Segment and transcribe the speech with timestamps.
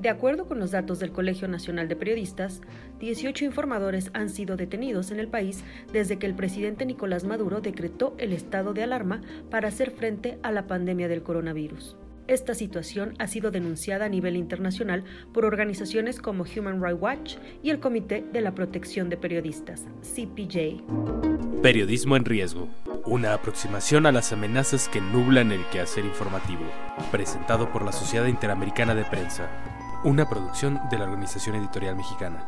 [0.00, 2.62] De acuerdo con los datos del Colegio Nacional de Periodistas,
[3.00, 5.62] 18 informadores han sido detenidos en el país
[5.92, 10.52] desde que el presidente Nicolás Maduro decretó el estado de alarma para hacer frente a
[10.52, 11.98] la pandemia del coronavirus.
[12.28, 17.68] Esta situación ha sido denunciada a nivel internacional por organizaciones como Human Rights Watch y
[17.68, 20.82] el Comité de la Protección de Periodistas, CPJ.
[21.60, 22.70] Periodismo en riesgo.
[23.04, 26.62] Una aproximación a las amenazas que nublan el quehacer informativo.
[27.10, 29.50] Presentado por la Sociedad Interamericana de Prensa
[30.02, 32.42] una producción de la Organización Editorial Mexicana.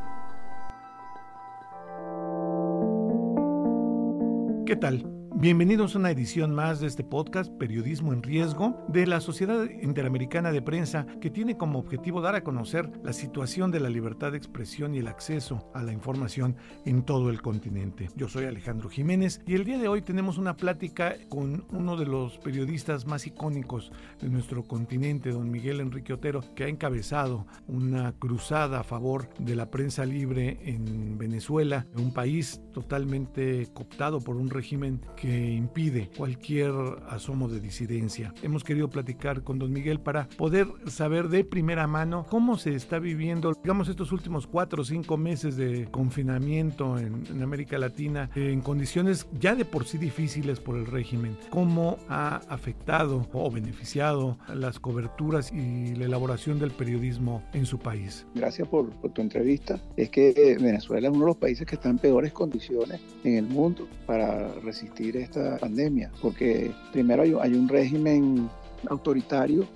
[4.65, 5.12] ¿Qué tal?
[5.35, 10.53] Bienvenidos a una edición más de este podcast Periodismo en Riesgo de la Sociedad Interamericana
[10.53, 14.39] de Prensa que tiene como objetivo dar a conocer la situación de la libertad de
[14.39, 18.11] expresión y el acceso a la información en todo el continente.
[18.15, 22.07] Yo soy Alejandro Jiménez y el día de hoy tenemos una plática con uno de
[22.07, 28.13] los periodistas más icónicos de nuestro continente, don Miguel Enrique Otero, que ha encabezado una
[28.13, 34.51] cruzada a favor de la prensa libre en Venezuela, un país totalmente cooptado por un
[34.51, 36.73] régimen impide cualquier
[37.09, 38.35] asomo de disidencia.
[38.43, 42.99] Hemos querido platicar con don Miguel para poder saber de primera mano cómo se está
[42.99, 48.61] viviendo, digamos, estos últimos cuatro o cinco meses de confinamiento en, en América Latina en
[48.61, 54.79] condiciones ya de por sí difíciles por el régimen, cómo ha afectado o beneficiado las
[54.79, 58.27] coberturas y la elaboración del periodismo en su país.
[58.35, 59.81] Gracias por tu entrevista.
[59.97, 63.47] Es que Venezuela es uno de los países que está en peores condiciones en el
[63.47, 68.49] mundo para resistir esta pandemia, porque primero hay, un régimen
[68.89, 69.67] autoritario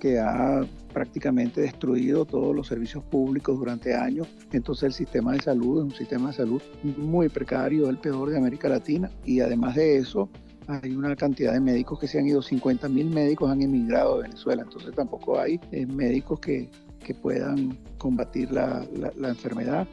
[0.00, 0.60] que ha
[0.92, 4.28] prácticamente destruido todos los servicios públicos durante años.
[4.52, 6.62] Entonces el sistema de salud es un sistema de salud
[6.96, 9.10] muy precario, el peor de América Latina.
[9.24, 10.28] Y además de eso,
[10.66, 14.22] hay una cantidad de médicos que se han ido, 50 mil médicos han emigrado de
[14.24, 14.62] Venezuela.
[14.62, 16.68] Entonces tampoco hay eh, médicos que,
[17.04, 18.84] que, puedan combatir la,
[19.16, 19.86] la enfermedad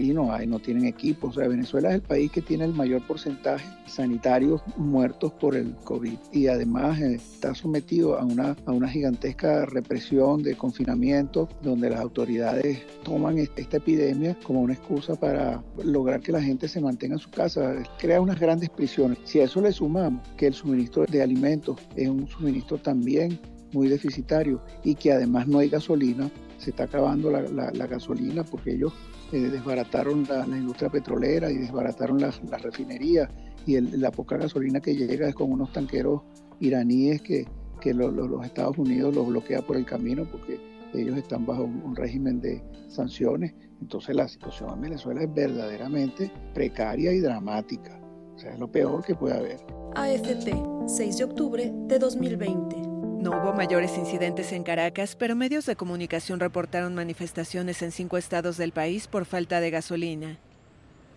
[0.00, 1.36] y no hay, no tienen equipos.
[1.36, 5.74] O sea, Venezuela es el país que tiene el mayor porcentaje sanitarios muertos por el
[5.84, 11.90] COVID y además eh, está sometido a una, a una gigantesca represión de confinamiento donde
[11.90, 17.14] las autoridades toman esta epidemia como una excusa para lograr que la gente se mantenga
[17.14, 19.18] en su casa, crea unas grandes prisiones.
[19.24, 23.38] Si a eso le sumamos que el suministro de alimentos es un suministro también
[23.72, 28.74] muy deficitario y que además no hay gasolina, se está acabando la, la gasolina porque
[28.74, 28.92] ellos
[29.32, 33.28] eh, desbarataron la, industria petrolera y desbarataron las la refinerías
[33.66, 36.22] y la poca gasolina que llega es con unos tanqueros
[36.60, 37.46] iraníes que,
[37.94, 40.60] los Estados Unidos los bloquea por el camino porque
[40.92, 43.54] ellos están bajo un, régimen de sanciones.
[43.80, 47.98] Entonces la situación en Venezuela es verdaderamente precaria y dramática.
[48.34, 49.60] O sea, es lo peor que puede haber.
[49.94, 50.52] AFP,
[50.86, 52.89] 6 de octubre de 2020.
[53.20, 58.56] No hubo mayores incidentes en Caracas, pero medios de comunicación reportaron manifestaciones en cinco estados
[58.56, 60.38] del país por falta de gasolina.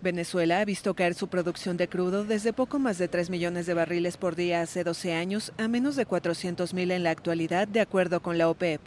[0.01, 3.73] Venezuela ha visto caer su producción de crudo desde poco más de 3 millones de
[3.73, 7.79] barriles por día hace 12 años a menos de 400 mil en la actualidad, de
[7.79, 8.81] acuerdo con la OPEP.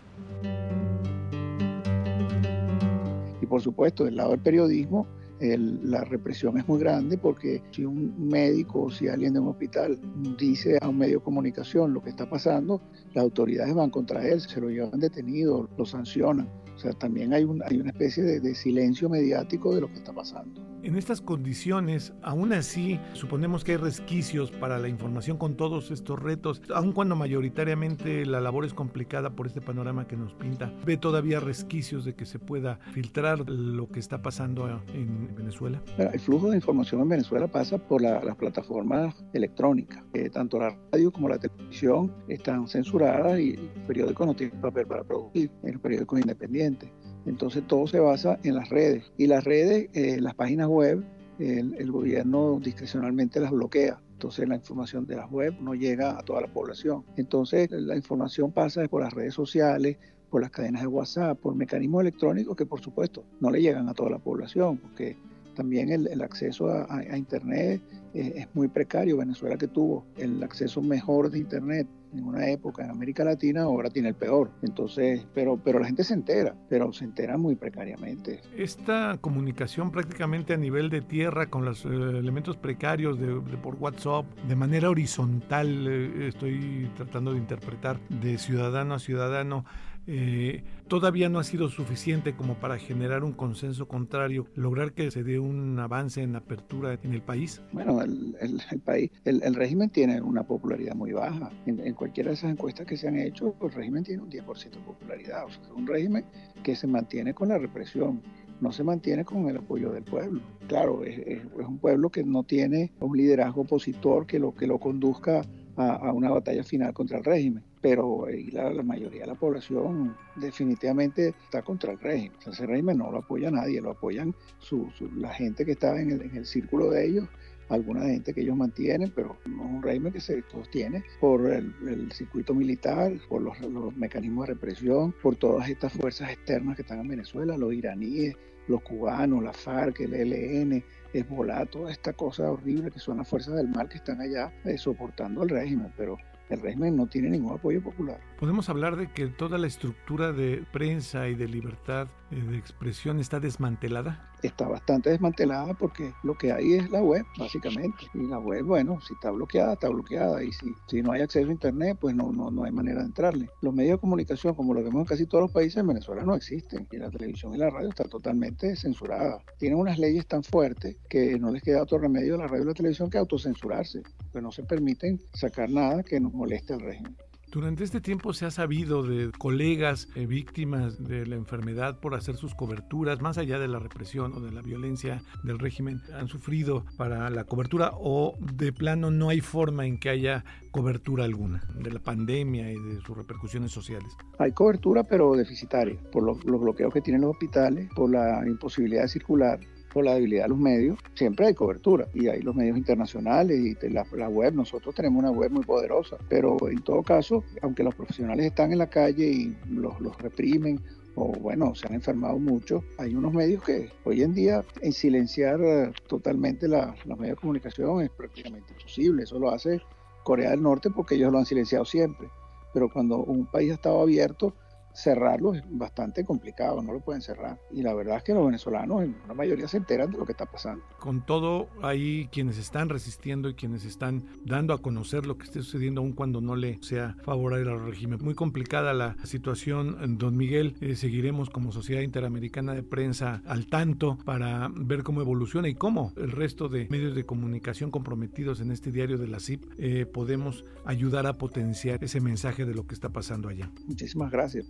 [3.41, 5.07] Y por supuesto, del lado del periodismo,
[5.41, 9.99] la represión es muy grande porque si un médico o si alguien de un hospital
[10.39, 12.81] dice a un medio de comunicación lo que está pasando,
[13.15, 16.49] las autoridades van contra él, se lo llevan detenido, lo sancionan.
[16.75, 20.61] O sea, también hay, hay una especie de silencio mediático de lo que está pasando.
[20.87, 26.17] En estas condiciones, aún así, suponemos que hay resquicios para la información con todos estos
[26.17, 30.73] retos, aun cuando mayoritariamente la labor es complicada por este panorama que nos pinta.
[30.85, 35.83] ¿Ve todavía resquicios de que se pueda filtrar lo que está pasando en Venezuela?
[35.99, 40.05] El flujo de información en Venezuela pasa por las plataformas electrónicas.
[40.33, 45.03] tanto la radio como la televisión están censuradas y el periódico no tiene papel para
[45.03, 46.93] producir, el periódico es independiente.
[47.27, 49.13] Entonces todo se basa en las redes.
[49.17, 51.05] Y las redes, eh, las páginas web,
[51.39, 54.01] el, gobierno discrecionalmente las bloquea.
[54.13, 57.05] Entonces la información de las web no llega a toda la población.
[57.17, 59.99] Entonces la información pasa por las redes sociales,
[60.31, 63.95] por las cadenas de WhatsApp, por mecanismos electrónicos que por supuesto no le llegan a
[63.95, 65.17] toda la población, porque
[65.55, 67.81] también el, acceso a, Internet
[68.15, 69.17] eh, es muy precario.
[69.17, 71.87] Venezuela que tuvo el acceso mejor de Internet
[72.19, 74.51] en una época en América Latina, ahora tiene el peor.
[74.63, 78.41] Entonces, pero, pero la gente se entera, pero se entera muy precariamente.
[78.57, 84.27] Esta comunicación prácticamente a nivel de tierra con los eh, elementos precarios de, por WhatsApp,
[84.49, 89.65] de manera horizontal, eh, estoy tratando de interpretar de ciudadano a ciudadano,
[90.07, 95.25] eh, todavía no ha sido suficiente como para generar un consenso contrario, lograr que se
[95.25, 97.61] dé un avance en apertura en el país?
[97.73, 98.37] Bueno, el,
[98.85, 101.51] país, el, régimen tiene una popularidad muy baja.
[101.67, 104.79] En, cualquiera de esas encuestas que se han hecho, el régimen tiene un 10% de
[104.79, 105.45] popularidad.
[105.47, 106.25] O sea, es un régimen
[106.63, 108.23] que se mantiene con la represión
[108.61, 110.41] no se mantiene con el apoyo del pueblo.
[110.67, 115.43] Claro, es, un pueblo que no tiene un liderazgo opositor que lo, que lo conduzca
[115.77, 117.63] a, una batalla final contra el régimen.
[117.89, 122.37] Pero la, mayoría de la población definitivamente está contra el régimen.
[122.45, 126.45] ese régimen no lo apoya nadie, lo apoyan su, la gente que está en el,
[126.45, 127.29] círculo de ellos
[127.69, 132.11] alguna gente que ellos mantienen, pero no es un régimen que se sostiene por el,
[132.11, 136.99] circuito militar, por los, los, mecanismos de represión, por todas estas fuerzas externas que están
[136.99, 138.35] en Venezuela, los iraníes,
[138.67, 143.55] los cubanos, la FARC, el ELN, Hezbollah, toda esta cosa horrible que son las fuerzas
[143.55, 147.55] del mal que están allá eh, soportando el régimen, pero el régimen no tiene ningún
[147.55, 148.21] apoyo popular.
[148.39, 153.19] Podemos hablar de que toda la estructura de prensa y de libertad eh, de expresión
[153.19, 154.33] está desmantelada.
[154.43, 158.07] Está bastante desmantelada porque lo que hay es la web, básicamente.
[158.15, 160.43] Y la web, bueno, si está bloqueada, está bloqueada.
[160.43, 163.07] Y si, si no hay acceso a Internet, pues no, no, no hay manera de
[163.07, 163.49] entrarle.
[163.63, 166.35] Los medios de comunicación, como lo vemos en casi todos los países, en Venezuela no
[166.35, 166.87] existen.
[166.91, 169.43] Y la televisión y la radio están totalmente censuradas.
[169.59, 172.67] Tienen unas leyes tan fuertes que no les queda otro remedio a la radio y
[172.67, 174.03] la televisión que autocensurarse.
[174.33, 177.17] Pues no se permiten sacar nada que nos moleste al régimen.
[177.53, 182.37] Durante este tiempo se ha sabido de colegas eh, víctimas de la enfermedad por hacer
[182.37, 186.85] sus coberturas, más allá de la represión o de la violencia del régimen, han sufrido
[186.97, 191.91] para la cobertura o de plano no hay forma en que haya cobertura alguna de
[191.91, 194.09] la pandemia y de sus repercusiones sociales.
[194.39, 199.09] Hay cobertura pero deficitaria por los bloqueos que tienen los hospitales, por la imposibilidad de
[199.09, 199.61] circular
[199.97, 203.89] por la debilidad de los medios, siempre hay cobertura y hay los medios internacionales y
[203.89, 208.45] la, web, nosotros tenemos una web muy poderosa, pero en todo caso, aunque los profesionales
[208.45, 210.83] están en la calle y los, los reprimen
[211.15, 215.63] o bueno, se han enfermado mucho, hay unos medios que hoy en día en silenciar
[215.63, 219.81] eh, totalmente la, los medios de comunicación es prácticamente imposible, eso lo hace
[220.25, 222.29] Corea del Norte porque ellos lo han silenciado siempre,
[222.75, 224.53] pero cuando un país ha estado abierto,
[224.97, 227.61] cerrarlo es bastante complicado, no lo pueden cerrar.
[227.71, 230.33] Y la verdad es que los venezolanos en una mayoría se enteran de lo que
[230.33, 230.85] está pasando.
[230.99, 235.63] Con todo, hay quienes están resistiendo y quienes están dando a conocer lo que esté
[235.63, 238.19] sucediendo aun cuando no le sea favorable al régimen.
[238.23, 240.77] Muy complicada la situación, don Miguel.
[240.81, 246.13] Eh, seguiremos como Sociedad Interamericana de Prensa al tanto para ver cómo evoluciona y cómo
[246.17, 250.65] el resto de medios de comunicación comprometidos en este diario de la CIP eh, podemos
[250.85, 253.71] ayudar a potenciar ese mensaje de lo que está pasando allá.
[253.87, 254.67] Muchísimas gracias.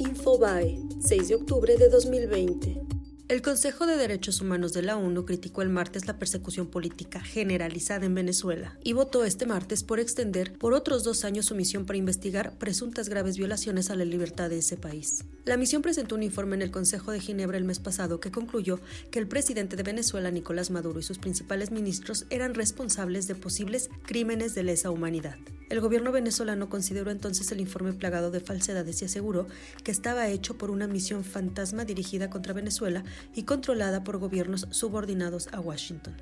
[0.00, 2.99] Infobae, 6 de octubre de 2020.
[3.30, 8.04] El Consejo de Derechos Humanos de la ONU criticó el martes la persecución política generalizada
[8.04, 11.96] en Venezuela y votó este martes por extender por otros dos años su misión para
[11.96, 15.24] investigar presuntas graves violaciones a la libertad de ese país.
[15.44, 18.80] La misión presentó un informe en el Consejo de Ginebra el mes pasado que concluyó
[19.12, 23.90] que el presidente de Venezuela, Nicolás Maduro, y sus principales ministros eran responsables de posibles
[24.06, 25.36] crímenes de lesa humanidad.
[25.70, 29.46] El gobierno venezolano consideró entonces el informe plagado de falsedades y aseguró
[29.84, 33.04] que estaba hecho por una misión fantasma dirigida contra Venezuela
[33.34, 36.14] y controlada por gobiernos subordinados a Washington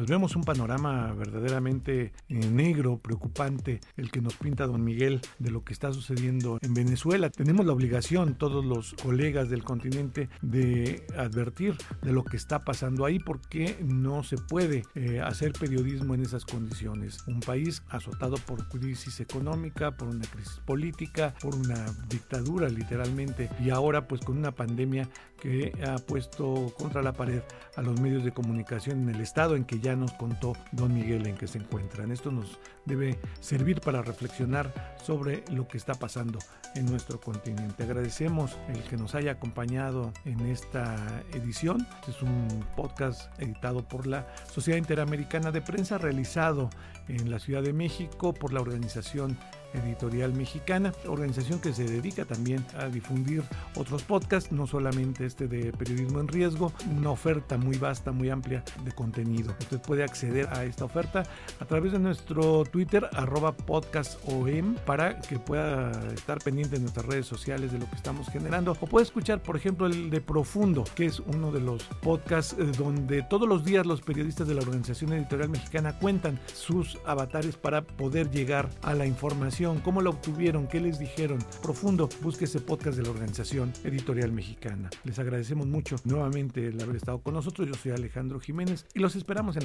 [0.00, 5.50] pues vemos un panorama verdaderamente eh, negro, preocupante, el que nos pinta don Miguel de
[5.50, 7.28] lo que está sucediendo en Venezuela.
[7.28, 13.04] Tenemos la obligación, todos los colegas del continente, de advertir de lo que está pasando
[13.04, 17.18] ahí porque no se puede eh, hacer periodismo en esas condiciones.
[17.26, 23.68] Un país azotado por crisis económica, por una crisis política, por una dictadura literalmente y
[23.68, 27.42] ahora pues con una pandemia que ha puesto contra la pared
[27.76, 31.26] a los medios de comunicación en el estado en que ya nos contó don Miguel
[31.26, 32.10] en que se encuentran.
[32.10, 36.38] Esto nos debe servir para reflexionar sobre lo que está pasando
[36.74, 37.82] en nuestro continente.
[37.82, 41.86] Agradecemos el que nos haya acompañado en esta edición.
[42.08, 46.70] Es un podcast editado por la Sociedad Interamericana de Prensa, realizado
[47.08, 49.36] en la Ciudad de México por la organización
[49.72, 53.42] Editorial Mexicana, organización que se dedica también a difundir
[53.76, 58.64] otros podcasts, no solamente este de periodismo en riesgo, una oferta muy vasta, muy amplia
[58.84, 59.54] de contenido.
[59.60, 61.24] Usted puede acceder a esta oferta
[61.58, 67.26] a través de nuestro Twitter, arroba podcastom, para que pueda estar pendiente en nuestras redes
[67.26, 68.76] sociales de lo que estamos generando.
[68.80, 72.70] O puede escuchar, por ejemplo, el de Profundo, que es uno de los podcasts eh,
[72.76, 77.82] donde todos los días los periodistas de la Organización Editorial Mexicana cuentan sus avatares para
[77.82, 81.38] poder llegar a la información, cómo la obtuvieron, qué les dijeron.
[81.62, 84.90] Profundo, busque ese podcast de la Organización Editorial Mexicana.
[85.04, 87.68] Les agradecemos mucho nuevamente el haber estado con nosotros.
[87.68, 89.64] Yo soy Alejandro Jiménez y los esperamos en